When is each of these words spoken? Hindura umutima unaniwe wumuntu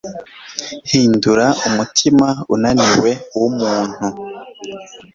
Hindura 0.89 1.45
umutima 1.67 2.27
unaniwe 2.53 3.11
wumuntu 3.37 3.97